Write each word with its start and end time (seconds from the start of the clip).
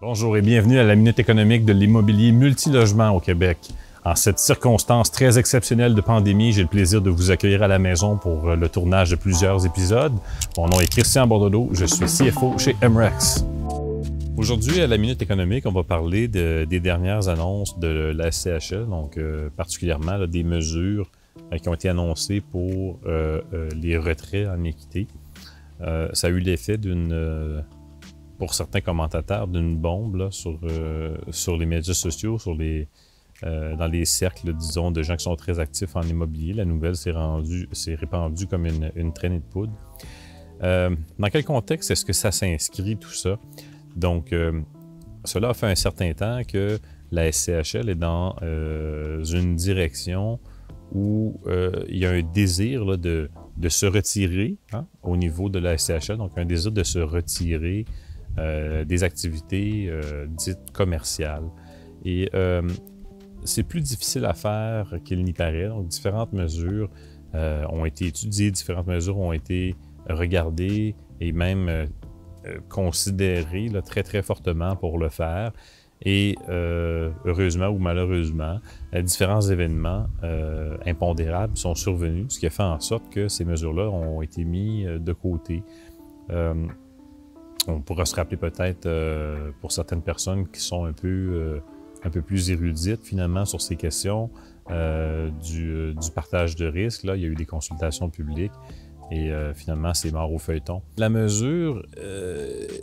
Bonjour 0.00 0.36
et 0.36 0.42
bienvenue 0.42 0.78
à 0.78 0.84
la 0.84 0.94
Minute 0.94 1.18
économique 1.18 1.64
de 1.64 1.72
l'immobilier 1.72 2.30
multilogement 2.30 3.10
au 3.10 3.18
Québec. 3.18 3.58
En 4.04 4.14
cette 4.14 4.38
circonstance 4.38 5.10
très 5.10 5.40
exceptionnelle 5.40 5.96
de 5.96 6.00
pandémie, 6.00 6.52
j'ai 6.52 6.62
le 6.62 6.68
plaisir 6.68 7.02
de 7.02 7.10
vous 7.10 7.32
accueillir 7.32 7.64
à 7.64 7.66
la 7.66 7.80
maison 7.80 8.16
pour 8.16 8.54
le 8.54 8.68
tournage 8.68 9.10
de 9.10 9.16
plusieurs 9.16 9.66
épisodes. 9.66 10.12
Mon 10.56 10.68
nom 10.68 10.78
est 10.78 10.88
Christian 10.88 11.26
Bordelot, 11.26 11.70
je 11.72 11.84
suis 11.84 12.06
CFO 12.06 12.56
chez 12.58 12.76
MREX. 12.80 13.44
Aujourd'hui, 14.36 14.80
à 14.80 14.86
la 14.86 14.98
Minute 14.98 15.20
économique, 15.20 15.66
on 15.66 15.72
va 15.72 15.82
parler 15.82 16.28
des 16.28 16.78
dernières 16.78 17.26
annonces 17.26 17.76
de 17.80 18.12
la 18.14 18.30
SCHL, 18.30 18.86
donc 18.88 19.18
euh, 19.18 19.50
particulièrement 19.56 20.28
des 20.28 20.44
mesures 20.44 21.10
euh, 21.52 21.58
qui 21.58 21.68
ont 21.68 21.74
été 21.74 21.88
annoncées 21.88 22.40
pour 22.40 23.00
euh, 23.04 23.40
les 23.74 23.98
retraits 23.98 24.46
en 24.46 24.62
équité. 24.62 25.08
ça 25.80 26.28
a 26.28 26.30
eu 26.30 26.38
l'effet 26.38 26.76
d'une 26.78 27.64
pour 28.38 28.54
certains 28.54 28.80
commentateurs 28.80 29.48
d'une 29.48 29.76
bombe 29.76 30.30
sur, 30.30 30.58
euh, 30.62 31.16
sur 31.30 31.56
les 31.56 31.66
médias 31.66 31.92
sociaux, 31.92 32.38
sur 32.38 32.54
les, 32.54 32.86
euh, 33.42 33.74
dans 33.76 33.88
les 33.88 34.04
cercles, 34.04 34.54
disons, 34.54 34.92
de 34.92 35.02
gens 35.02 35.16
qui 35.16 35.24
sont 35.24 35.36
très 35.36 35.58
actifs 35.58 35.96
en 35.96 36.02
immobilier. 36.02 36.54
La 36.54 36.64
nouvelle 36.64 36.96
s'est, 36.96 37.12
répandue 37.94 38.46
comme 38.46 38.66
une, 38.66 38.92
une, 38.94 39.12
traînée 39.12 39.40
de 39.40 39.44
poudre. 39.44 39.72
Euh, 40.62 40.94
dans 41.18 41.28
quel 41.28 41.44
contexte 41.44 41.90
est-ce 41.90 42.04
que 42.04 42.12
ça 42.12 42.30
s'inscrit, 42.30 42.96
tout 42.96 43.12
ça? 43.12 43.38
Donc, 43.96 44.32
cela 45.24 45.48
a 45.50 45.54
fait 45.54 45.66
un 45.66 45.74
certain 45.74 46.12
temps 46.12 46.42
que 46.46 46.78
la 47.10 47.32
SCHL 47.32 47.88
est 47.88 47.96
dans 47.96 48.36
une 48.40 49.56
direction 49.56 50.38
où 50.92 51.40
il 51.88 51.98
y 51.98 52.06
a 52.06 52.10
un 52.10 52.22
désir 52.22 52.84
de, 52.98 53.28
de, 53.56 53.68
se 53.68 53.86
retirer 53.86 54.56
hein, 54.72 54.86
au 55.02 55.16
niveau 55.16 55.48
de 55.48 55.58
la 55.58 55.76
SCHL, 55.76 56.16
donc 56.16 56.32
un 56.36 56.44
désir 56.44 56.70
de 56.70 56.84
se 56.84 57.00
retirer 57.00 57.86
des 58.84 59.04
activités 59.04 59.86
euh, 59.88 60.26
dites 60.28 60.70
commerciales. 60.72 61.48
Et 62.04 62.28
euh, 62.34 62.62
c'est 63.44 63.62
plus 63.62 63.80
difficile 63.80 64.24
à 64.24 64.34
faire 64.34 64.94
qu'il 65.04 65.24
n'y 65.24 65.32
paraît. 65.32 65.68
Donc, 65.68 65.88
différentes 65.88 66.32
mesures 66.32 66.90
ont 67.34 67.84
été 67.84 68.06
étudiées, 68.06 68.50
différentes 68.50 68.86
mesures 68.86 69.18
ont 69.18 69.32
été 69.32 69.76
regardées 70.08 70.96
et 71.20 71.32
même 71.32 71.86
considérées 72.70 73.70
très, 73.84 74.02
très 74.02 74.22
fortement 74.22 74.74
pour 74.76 74.98
le 74.98 75.10
faire. 75.10 75.52
Et 76.02 76.36
heureusement 76.48 77.68
ou 77.68 77.78
malheureusement, 77.78 78.60
différents 78.94 79.42
événements 79.42 80.06
impondérables 80.86 81.56
sont 81.58 81.74
survenus, 81.74 82.26
ce 82.30 82.40
qui 82.40 82.46
a 82.46 82.50
fait 82.50 82.62
en 82.62 82.80
sorte 82.80 83.10
que 83.10 83.28
ces 83.28 83.44
mesures-là 83.44 83.90
ont 83.90 84.22
été 84.22 84.44
mises 84.44 84.86
de 84.86 85.12
côté 85.12 85.62
on 87.66 87.80
pourra 87.80 88.04
se 88.04 88.14
rappeler 88.14 88.36
peut-être 88.36 88.86
euh, 88.86 89.50
pour 89.60 89.72
certaines 89.72 90.02
personnes 90.02 90.48
qui 90.48 90.60
sont 90.60 90.84
un 90.84 90.92
peu, 90.92 91.08
euh, 91.08 91.60
un 92.04 92.10
peu 92.10 92.22
plus 92.22 92.50
érudites 92.50 93.04
finalement 93.04 93.44
sur 93.44 93.60
ces 93.60 93.76
questions 93.76 94.30
euh, 94.70 95.30
du, 95.42 95.94
partage 96.14 96.56
de 96.56 96.66
risques. 96.66 97.04
Là, 97.04 97.16
il 97.16 97.22
y 97.22 97.24
a 97.24 97.28
eu 97.28 97.34
des 97.34 97.46
consultations 97.46 98.10
publiques 98.10 98.52
et 99.10 99.32
finalement, 99.54 99.94
c'est 99.94 100.12
mort 100.12 100.30
au 100.30 100.36
feuilleton. 100.36 100.82
La 100.98 101.08
mesure, 101.08 101.82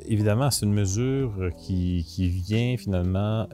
évidemment, 0.08 0.50
c'est 0.50 0.66
une 0.66 0.74
mesure 0.74 1.52
qui, 1.60 2.02
vient 2.18 2.78
finalement 2.78 3.48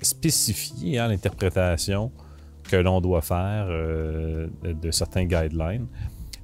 spécifier 0.00 0.98
hein, 0.98 1.08
l'interprétation 1.08 2.10
que 2.62 2.76
l'on 2.76 3.02
doit 3.02 3.20
faire 3.20 3.66
de 3.68 4.90
certains 4.92 5.26
guidelines. 5.26 5.88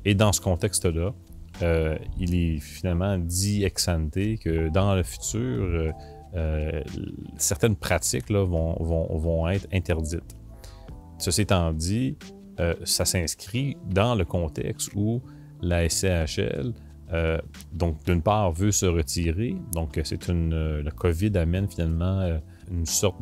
Et 0.05 0.15
dans 0.15 0.33
ce 0.33 0.43
contexte-là, 0.43 1.15
euh, 1.63 1.97
il 2.19 2.35
est 2.35 2.59
finalement 2.59 3.19
dit 3.19 3.65
ex 3.65 3.89
ante 3.89 4.39
que 4.41 4.69
dans 4.71 4.95
le 4.95 5.03
futur, 5.03 5.41
euh, 5.41 5.93
euh, 6.35 6.83
certaines 7.37 7.77
pratiques 7.77 8.31
vont, 8.31 9.49
être 9.49 9.67
interdites. 9.73 10.37
Ceci 11.19 11.43
étant 11.43 11.73
dit, 11.73 12.17
ça 12.85 13.05
s'inscrit 13.07 13.77
dans 13.87 14.15
le 14.15 14.25
contexte 14.25 14.91
où 14.95 15.23
la 15.63 15.89
SCHL, 15.89 16.73
donc 17.73 18.05
d'une 18.05 18.23
part, 18.23 18.53
veut 18.53 18.71
se 18.71 18.87
retirer. 18.87 19.57
Donc, 19.73 19.99
c'est 20.05 20.29
une. 20.29 20.81
Le 20.81 20.91
COVID 20.91 21.37
amène 21.37 21.69
finalement 21.69 22.39
une 22.71 22.87
sorte 22.87 23.21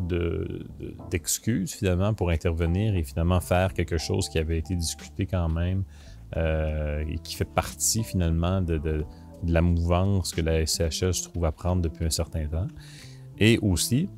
d'excuse 1.11 1.73
finalement 1.73 2.15
pour 2.15 2.31
intervenir 2.31 2.95
et 2.95 3.03
finalement 3.03 3.41
faire 3.41 3.73
quelque 3.75 3.97
chose 3.97 4.29
qui 4.29 4.39
avait 4.39 4.59
été 4.59 4.75
discuté 4.75 5.27
quand 5.27 5.49
même 5.49 5.85
euh, 6.37 7.05
et 7.09 7.19
qui 7.21 7.34
fait 7.37 7.47
partie 7.47 8.05
finalement 8.05 8.61
de, 8.61 9.05
la 9.47 9.62
mouvance 9.62 10.33
que 10.34 10.43
la 10.43 10.66
SCHL 10.66 11.15
se 11.15 11.22
trouve 11.22 11.44
à 11.47 11.53
prendre 11.53 11.81
depuis 11.81 12.05
un 12.05 12.11
certain 12.11 12.47
temps. 12.47 12.66
Et 13.39 13.59
aussi, 13.62 14.11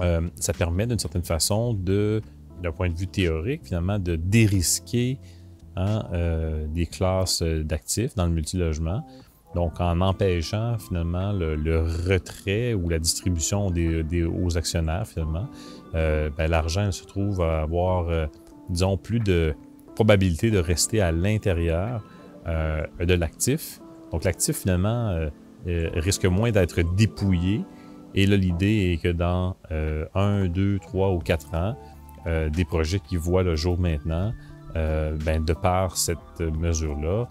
euh, 0.00 0.28
ça 0.34 0.52
permet 0.52 0.86
d'une 0.86 0.98
certaine 0.98 1.22
façon 1.22 1.72
d'un 1.72 2.72
point 2.72 2.90
de 2.90 2.96
vue 2.96 3.06
théorique, 3.06 3.62
finalement, 3.64 3.98
de 3.98 4.16
dérisquer 4.16 5.18
hein, 5.76 6.06
euh, 6.12 6.66
des 6.66 6.86
classes 6.86 7.42
d'actifs 7.42 8.14
dans 8.14 8.26
le 8.26 8.32
multilogement. 8.32 9.06
Donc, 9.54 9.80
en 9.80 10.02
empêchant 10.02 10.76
finalement 10.78 11.32
le, 11.32 11.80
retrait 12.10 12.74
ou 12.74 12.90
la 12.90 12.98
distribution 12.98 13.70
des, 13.70 14.24
aux 14.24 14.58
actionnaires, 14.58 15.06
finalement, 15.06 15.48
ben, 15.94 16.50
l'argent 16.50 16.92
se 16.92 17.04
trouve 17.04 17.40
à 17.40 17.62
avoir, 17.62 18.28
disons, 18.68 18.98
plus 18.98 19.20
de 19.20 19.54
probabilité 19.96 20.52
de 20.52 20.58
rester 20.58 21.00
à 21.00 21.10
l'intérieur 21.10 22.04
euh, 22.46 22.86
de 23.00 23.14
l'actif. 23.14 23.80
Donc 24.12 24.22
l'actif, 24.22 24.58
finalement, 24.58 25.08
euh, 25.08 25.30
euh, 25.66 25.90
risque 25.94 26.26
moins 26.26 26.52
d'être 26.52 26.82
dépouillé. 26.94 27.64
Et 28.14 28.26
là, 28.26 28.36
l'idée 28.36 28.92
est 28.92 29.02
que 29.02 29.08
dans 29.08 29.56
un, 30.14 30.46
deux, 30.46 30.78
trois 30.78 31.12
ou 31.12 31.18
quatre 31.18 31.54
ans, 31.54 31.76
des 32.50 32.64
projets 32.64 32.98
qui 32.98 33.16
voient 33.16 33.42
le 33.42 33.56
jour 33.56 33.78
maintenant, 33.78 34.32
ben, 34.74 35.44
de 35.44 35.52
par 35.52 35.98
cette 35.98 36.40
mesure-là, 36.40 37.26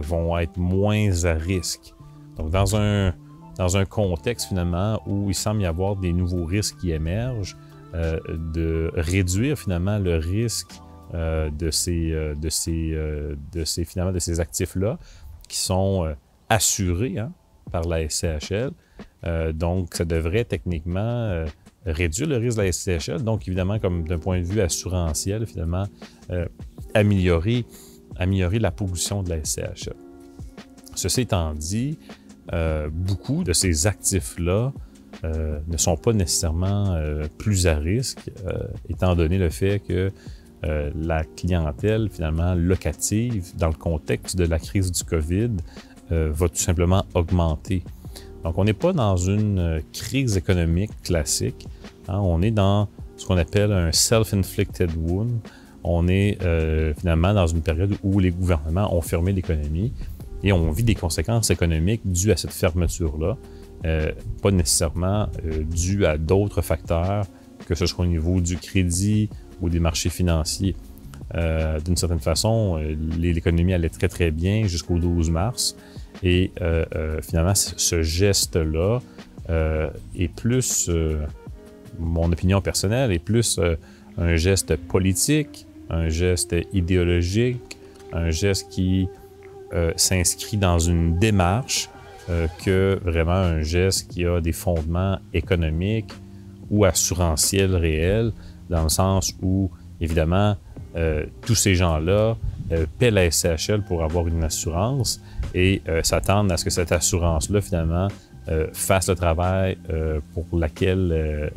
vont 0.00 0.38
être 0.38 0.56
moins 0.56 1.24
à 1.24 1.34
risque. 1.34 1.92
Donc 2.38 2.48
dans 2.48 2.76
un, 2.76 3.12
dans 3.58 3.76
un 3.76 3.84
contexte 3.84 4.48
finalement 4.48 5.02
où 5.06 5.28
il 5.28 5.34
semble 5.34 5.60
y 5.60 5.66
avoir 5.66 5.96
des 5.96 6.14
nouveaux 6.14 6.46
risques 6.46 6.78
qui 6.78 6.92
émergent, 6.92 7.58
de 7.92 8.90
réduire 8.94 9.58
finalement 9.58 9.98
le 9.98 10.16
risque 10.16 10.80
euh, 11.14 11.50
de 11.50 11.70
ces, 11.70 12.10
euh, 12.10 12.34
de 12.34 12.48
ces, 12.48 12.92
euh, 12.94 13.34
de 13.52 13.64
ces, 13.64 13.84
finalement, 13.84 14.12
de 14.12 14.18
ces 14.18 14.40
actifs-là 14.40 14.98
qui 15.46 15.58
sont 15.58 16.10
assurés 16.48 17.18
hein, 17.18 17.32
par 17.70 17.86
la 17.86 18.08
SCHL. 18.08 18.70
donc, 19.52 19.94
ça 19.94 20.06
devrait 20.06 20.44
techniquement 20.44 21.44
réduire 21.84 22.28
le 22.28 22.38
risque 22.38 22.56
de 22.56 22.62
la 22.62 22.72
SCHL. 22.72 23.22
Donc, 23.22 23.46
évidemment, 23.46 23.78
comme 23.78 24.08
d'un 24.08 24.18
point 24.18 24.40
de 24.40 24.46
vue 24.46 24.62
assurantiel, 24.62 25.46
finalement, 25.46 25.84
améliorer, 26.94 27.66
améliorer 28.16 28.58
la 28.58 28.70
position 28.70 29.22
de 29.22 29.28
la 29.28 29.44
SCHL. 29.44 29.96
Ceci 30.94 31.22
étant 31.22 31.52
dit, 31.52 31.98
beaucoup 32.90 33.44
de 33.44 33.52
ces 33.52 33.86
actifs-là 33.86 34.72
ne 35.22 35.76
sont 35.76 35.98
pas 35.98 36.14
nécessairement 36.14 36.98
plus 37.36 37.66
à 37.66 37.74
risque, 37.74 38.30
étant 38.88 39.14
donné 39.14 39.36
le 39.36 39.50
fait 39.50 39.80
que 39.80 40.10
euh, 40.64 40.90
la 40.94 41.24
clientèle 41.24 42.08
finalement 42.08 42.54
locative 42.54 43.52
dans 43.56 43.66
le 43.66 43.74
contexte 43.74 44.36
de 44.36 44.44
la 44.44 44.60
crise 44.60 44.92
du 44.92 45.02
COVID 45.02 45.50
euh, 46.12 46.30
va 46.32 46.48
tout 46.48 46.56
simplement 46.56 47.04
augmenter. 47.14 47.82
Donc 48.44 48.58
on 48.58 48.64
n'est 48.64 48.72
pas 48.72 48.92
dans 48.92 49.16
une 49.16 49.58
euh, 49.58 49.80
crise 49.92 50.36
économique 50.36 50.92
classique, 51.02 51.66
hein. 52.06 52.20
on 52.20 52.42
est 52.42 52.52
dans 52.52 52.88
ce 53.16 53.26
qu'on 53.26 53.38
appelle 53.38 53.72
un 53.72 53.90
self-inflicted 53.90 54.90
wound. 54.96 55.40
On 55.84 56.06
est 56.06 56.38
finalement 56.96 57.34
dans 57.34 57.48
une 57.48 57.60
période 57.60 57.96
où 58.04 58.20
les 58.20 58.30
gouvernements 58.30 58.94
ont 58.96 59.00
fermé 59.00 59.32
l'économie 59.32 59.92
et 60.44 60.52
on 60.52 60.70
vit 60.70 60.84
des 60.84 60.94
conséquences 60.94 61.50
économiques 61.50 62.02
dues 62.04 62.30
à 62.30 62.36
cette 62.36 62.52
fermeture-là, 62.52 63.36
pas 64.40 64.50
nécessairement 64.52 65.26
dues 65.42 66.06
à 66.06 66.18
d'autres 66.18 66.62
facteurs, 66.62 67.26
que 67.66 67.74
ce 67.74 67.86
soit 67.86 68.04
au 68.04 68.08
niveau 68.08 68.40
du 68.40 68.58
crédit, 68.58 69.28
ou 69.62 69.70
des 69.70 69.80
marchés 69.80 70.10
financiers. 70.10 70.76
Euh, 71.34 71.80
d'une 71.80 71.96
certaine 71.96 72.20
façon, 72.20 72.78
euh, 72.78 72.94
l'économie 73.18 73.72
allait 73.72 73.88
très 73.88 74.08
très 74.08 74.30
bien 74.30 74.66
jusqu'au 74.66 74.98
12 74.98 75.30
mars. 75.30 75.76
Et 76.22 76.50
euh, 76.60 77.20
finalement, 77.22 77.54
ce 77.54 78.02
geste-là 78.02 79.00
est 80.14 80.28
plus, 80.28 80.90
mon 81.98 82.30
opinion 82.30 82.60
personnelle, 82.60 83.12
est 83.12 83.18
plus 83.18 83.58
un 84.18 84.36
geste 84.36 84.76
politique, 84.76 85.66
un 85.90 86.08
geste 86.08 86.54
idéologique, 86.72 87.78
un 88.12 88.30
geste 88.30 88.68
qui 88.70 89.08
s'inscrit 89.96 90.58
dans 90.58 90.78
une 90.78 91.18
démarche 91.18 91.90
que 92.64 93.00
vraiment 93.04 93.32
un 93.32 93.62
geste 93.62 94.10
qui 94.10 94.24
a 94.24 94.40
des 94.40 94.52
fondements 94.52 95.18
économiques 95.34 96.12
ou 96.70 96.84
assurantiels 96.84 97.74
réels 97.74 98.32
dans 98.70 98.82
le 98.82 98.88
sens 98.88 99.34
où, 99.42 99.70
évidemment, 100.00 100.56
euh, 100.94 101.24
tous 101.46 101.54
ces 101.54 101.74
gens-là 101.74 102.36
euh, 102.70 102.86
paient 102.98 103.10
la 103.10 103.30
SCHL 103.30 103.82
pour 103.82 104.04
avoir 104.04 104.28
une 104.28 104.44
assurance 104.44 105.22
et 105.54 105.80
euh, 105.88 106.02
s'attendent 106.02 106.52
à 106.52 106.58
ce 106.58 106.64
que 106.64 106.70
cette 106.70 106.92
assurance-là, 106.92 107.60
finalement, 107.60 108.08
fassent 108.72 109.08
le 109.08 109.14
travail 109.14 109.78
pour 110.34 110.58
laquelle, 110.58 111.52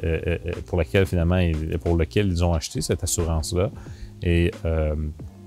pour 0.68 0.78
laquelle 0.78 1.08
finalement, 1.08 1.42
pour 1.84 1.98
lequel 1.98 2.28
ils 2.28 2.46
ont 2.46 2.54
acheté 2.54 2.80
cette 2.82 3.04
assurance-là. 3.04 3.72
Et 4.22 4.52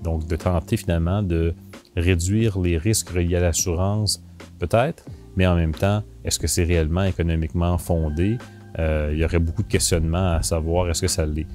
donc, 0.03 0.27
de 0.27 0.35
tenter 0.35 0.75
finalement 0.75 1.23
de 1.23 1.53
réduire 1.95 2.59
les 2.59 2.77
risques 2.77 3.11
reliés 3.11 3.37
à 3.37 3.39
l'assurance, 3.39 4.21
peut-être, 4.59 5.05
mais 5.37 5.47
en 5.47 5.55
même 5.55 5.73
temps, 5.73 6.03
est-ce 6.25 6.39
que 6.39 6.47
c'est 6.47 6.65
réellement 6.65 7.05
économiquement 7.05 7.77
fondé? 7.77 8.37
Il 8.77 9.17
y 9.17 9.25
aurait 9.25 9.39
beaucoup 9.39 9.63
de 9.63 9.67
questionnements 9.67 10.33
à 10.33 10.41
savoir 10.43 10.89
est-ce 10.89 11.01
que 11.01 11.07
ça 11.07 11.25
l'est. 11.25 11.47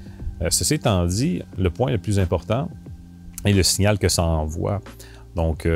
ceci 0.49 0.75
étant 0.75 1.05
dit, 1.05 1.41
le 1.57 1.69
point 1.69 1.91
le 1.91 1.97
plus 1.97 2.19
important 2.19 2.69
est 3.45 3.53
le 3.53 3.63
signal 3.63 3.97
que 3.97 4.09
ça 4.09 4.23
envoie. 4.23 4.81
Donc, 5.35 5.67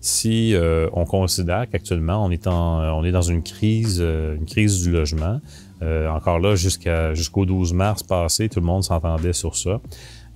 si 0.00 0.54
euh, 0.54 0.88
on 0.94 1.04
considère 1.04 1.68
qu'actuellement 1.70 2.24
on 2.24 2.30
est 2.30 2.42
dans 3.12 3.22
une 3.22 3.42
crise, 3.42 3.98
euh, 4.00 4.36
une 4.36 4.46
crise 4.46 4.82
du 4.82 4.90
logement. 4.90 5.40
Euh, 5.82 6.08
encore 6.08 6.38
là, 6.38 6.56
jusqu'au 6.56 7.46
12 7.46 7.72
mars 7.72 8.02
passé, 8.02 8.48
tout 8.48 8.60
le 8.60 8.66
monde 8.66 8.82
s'entendait 8.82 9.32
sur 9.32 9.56
ça. 9.56 9.80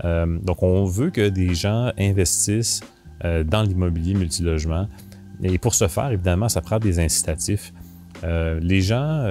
donc, 0.02 0.62
on 0.62 0.85
veut 0.85 1.11
que 1.11 1.29
des 1.29 1.55
gens 1.55 1.93
investissent 1.99 2.81
dans 3.23 3.62
l'immobilier 3.62 4.14
multilogement. 4.14 4.88
Et 5.43 5.58
pour 5.58 5.75
ce 5.75 5.88
faire, 5.88 6.11
évidemment, 6.11 6.49
ça 6.49 6.61
prend 6.61 6.79
des 6.79 6.99
incitatifs. 6.99 7.73
Les 8.25 8.81
gens, 8.81 9.26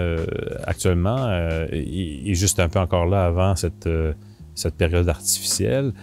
actuellement, 0.65 1.27
et, 1.71 2.33
juste 2.35 2.59
un 2.59 2.69
peu 2.69 2.79
encore 2.79 3.05
là 3.05 3.25
avant 3.25 3.55
cette, 3.55 3.89
période 4.77 5.09
artificielle, 5.09 5.93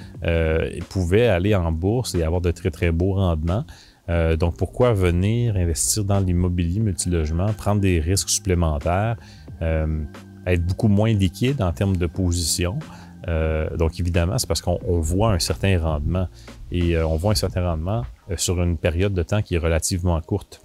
pouvaient 0.89 1.29
aller 1.29 1.55
en 1.55 1.73
bourse 1.73 2.15
et 2.15 2.23
avoir 2.23 2.41
de 2.41 2.51
très, 2.51 2.71
très 2.71 2.91
beaux 2.91 3.15
rendements. 3.15 3.65
Euh, 4.11 4.37
donc, 4.37 4.57
pourquoi 4.57 4.93
venir 4.93 5.57
investir 5.57 6.05
dans 6.05 6.21
l'immobilier 6.21 6.81
multilogement, 6.81 7.53
prendre 7.53 7.81
des 7.81 8.01
risques 8.01 8.29
supplémentaires, 8.31 9.17
euh, 9.63 10.03
être 10.47 10.67
beaucoup 10.67 10.89
moins 10.89 11.13
liquide 11.13 11.63
en 11.63 11.73
termes 11.73 11.97
de 11.97 12.07
position? 12.07 12.79
Euh, 13.29 13.77
donc, 13.77 14.01
évidemment, 14.01 14.37
c'est 14.39 14.49
parce 14.49 14.63
qu'on 14.63 14.79
voit 15.01 15.33
un 15.33 15.39
certain 15.39 15.79
rendement 15.79 16.27
et 16.73 16.99
on 16.99 17.17
voit 17.17 17.33
un 17.33 17.37
certain 17.37 17.65
rendement 17.65 18.03
sur 18.37 18.61
une 18.63 18.77
période 18.77 19.15
de 19.15 19.23
temps 19.23 19.43
qui 19.43 19.55
est 19.55 19.59
relativement 19.59 20.21
courte. 20.21 20.63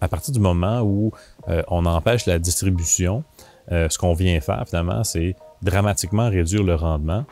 À 0.00 0.08
partir 0.08 0.32
du 0.32 0.40
moment 0.40 0.80
où 0.82 1.12
on 1.46 1.86
empêche 1.86 2.26
la 2.26 2.38
distribution, 2.38 3.24
ce 3.70 3.98
qu'on 3.98 4.14
vient 4.14 4.40
faire 4.40 4.64
finalement, 4.66 5.04
c'est 5.04 5.34
dramatiquement 5.62 6.28
réduire 6.30 6.62
le 6.62 6.74
rendement 6.74 7.24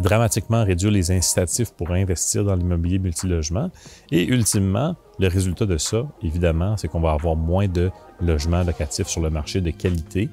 dramatiquement 0.00 0.64
réduire 0.64 0.92
les 0.92 1.10
incitatifs 1.10 1.72
pour 1.72 1.90
investir 1.90 2.44
dans 2.44 2.54
l'immobilier 2.54 2.98
multilogement. 2.98 3.70
Et 4.10 4.26
ultimement, 4.26 4.96
le 5.18 5.28
résultat 5.28 5.66
de 5.66 5.76
ça, 5.76 6.06
évidemment, 6.22 6.76
c'est 6.76 6.88
qu'on 6.88 7.00
va 7.00 7.12
avoir 7.12 7.36
moins 7.36 7.68
de 7.68 7.90
logements 8.20 8.62
locatifs 8.62 9.08
sur 9.08 9.20
le 9.20 9.30
marché 9.30 9.60
de 9.60 9.70
qualité. 9.70 10.28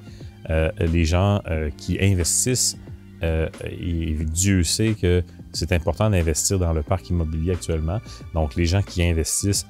Euh, 0.50 0.70
les 0.78 1.04
gens 1.04 1.40
euh, 1.48 1.70
qui 1.76 1.98
investissent, 2.00 2.78
euh, 3.22 3.48
et 3.64 4.16
Dieu 4.24 4.62
sait 4.62 4.94
que 4.94 5.22
c'est 5.56 5.72
important 5.72 6.10
d'investir 6.10 6.58
dans 6.58 6.72
le 6.72 6.82
parc 6.82 7.10
immobilier 7.10 7.52
actuellement. 7.52 8.00
Donc, 8.34 8.54
les 8.54 8.66
gens 8.66 8.82
qui 8.82 9.02
investissent 9.02 9.66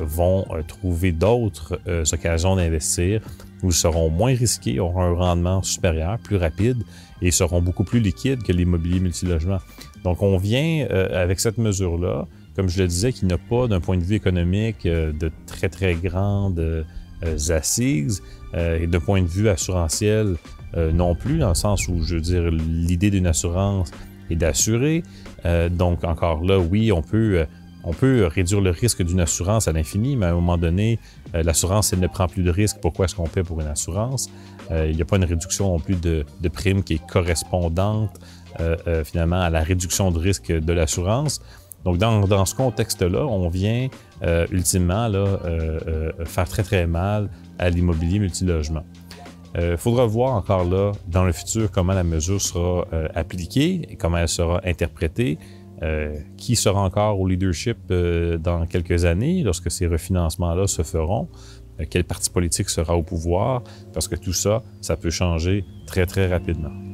vont 0.00 0.46
trouver 0.66 1.12
d'autres 1.12 1.78
occasions 2.12 2.56
d'investir 2.56 3.20
où 3.62 3.68
ils 3.68 3.74
seront 3.74 4.10
moins 4.10 4.34
risqués, 4.34 4.80
auront 4.80 5.02
un 5.02 5.14
rendement 5.14 5.62
supérieur, 5.62 6.18
plus 6.18 6.36
rapide 6.36 6.82
et 7.22 7.30
seront 7.30 7.60
beaucoup 7.60 7.84
plus 7.84 8.00
liquides 8.00 8.42
que 8.42 8.52
l'immobilier 8.52 9.00
multilogement. 9.00 9.58
Donc, 10.04 10.22
on 10.22 10.36
vient 10.36 10.86
euh, 10.90 11.22
avec 11.22 11.40
cette 11.40 11.58
mesure-là, 11.58 12.26
comme 12.54 12.68
je 12.68 12.80
le 12.80 12.88
disais, 12.88 13.12
qui 13.12 13.26
n'a 13.26 13.38
pas, 13.38 13.66
d'un 13.66 13.80
point 13.80 13.96
de 13.96 14.04
vue 14.04 14.14
économique, 14.14 14.86
euh, 14.86 15.12
de 15.12 15.30
très, 15.46 15.68
très 15.68 15.94
grandes 15.94 16.60
euh, 16.60 16.84
assises 17.50 18.22
et 18.56 18.86
d'un 18.86 19.00
point 19.00 19.20
de 19.20 19.26
vue 19.26 19.50
assurantiel 19.50 20.36
non 20.74 21.14
plus, 21.14 21.38
dans 21.38 21.50
le 21.50 21.54
sens 21.54 21.86
où, 21.88 22.02
je 22.02 22.14
veux 22.14 22.20
dire, 22.20 22.50
l'idée 22.50 23.10
d'une 23.10 23.26
assurance 23.26 23.90
est 24.34 24.36
d'assurer. 24.36 25.02
donc, 25.70 26.04
encore 26.04 26.42
là, 26.42 26.58
oui, 26.58 26.92
on 26.92 27.02
peut 27.02 27.46
on 27.84 27.92
peut 27.92 28.26
réduire 28.26 28.60
le 28.60 28.70
risque 28.70 29.02
d'une 29.02 29.20
assurance 29.20 29.68
à 29.68 29.72
l'infini, 29.72 30.16
mais 30.16 30.26
à 30.26 30.30
un 30.30 30.34
moment 30.34 30.58
donné, 30.58 30.98
euh, 31.34 31.42
l'assurance, 31.42 31.92
elle 31.92 32.00
ne 32.00 32.06
prend 32.06 32.26
plus 32.26 32.42
de 32.42 32.50
risque. 32.50 32.78
Pourquoi 32.82 33.06
est-ce 33.06 33.14
qu'on 33.14 33.28
paie 33.28 33.42
pour 33.42 33.60
une 33.60 33.66
assurance? 33.66 34.28
Euh, 34.70 34.88
il 34.90 34.96
n'y 34.96 35.02
a 35.02 35.04
pas 35.04 35.16
une 35.16 35.24
réduction 35.24 35.68
non 35.68 35.78
plus 35.78 35.96
de, 35.96 36.26
de 36.40 36.48
prime 36.48 36.82
qui 36.82 36.94
est 36.94 37.06
correspondante 37.06 38.10
euh, 38.60 39.04
finalement 39.04 39.40
à 39.40 39.50
la 39.50 39.62
réduction 39.62 40.10
de 40.10 40.18
risque 40.18 40.52
de 40.52 40.72
l'assurance. 40.72 41.40
Donc, 41.84 41.96
dans, 41.96 42.44
ce 42.44 42.54
contexte-là, 42.54 43.24
on 43.24 43.48
vient 43.48 43.88
ultimement 44.50 45.06
là, 45.06 45.38
faire 46.24 46.48
très, 46.48 46.64
très 46.64 46.86
mal 46.88 47.30
à 47.58 47.70
l'immobilier 47.70 48.18
multilogement. 48.18 48.82
Il 49.54 49.76
faudra 49.76 50.06
voir 50.06 50.34
encore 50.34 50.64
là, 50.64 50.92
dans 51.06 51.24
le 51.24 51.32
futur, 51.32 51.70
comment 51.70 51.94
la 51.94 52.04
mesure 52.04 52.40
sera 52.40 52.86
appliquée 53.14 53.82
et 53.88 53.96
comment 53.96 54.18
elle 54.18 54.28
sera 54.28 54.60
interprétée. 54.64 55.38
Euh, 55.82 56.16
qui 56.36 56.56
sera 56.56 56.80
encore 56.80 57.20
au 57.20 57.28
leadership 57.28 57.76
euh, 57.92 58.36
dans 58.36 58.66
quelques 58.66 59.04
années 59.04 59.44
lorsque 59.44 59.70
ces 59.70 59.86
refinancements-là 59.86 60.66
se 60.66 60.82
feront? 60.82 61.28
Euh, 61.80 61.84
quel 61.88 62.02
parti 62.02 62.30
politique 62.30 62.68
sera 62.68 62.96
au 62.96 63.04
pouvoir? 63.04 63.62
Parce 63.92 64.08
que 64.08 64.16
tout 64.16 64.32
ça, 64.32 64.64
ça 64.80 64.96
peut 64.96 65.10
changer 65.10 65.64
très, 65.86 66.04
très 66.04 66.26
rapidement. 66.26 66.87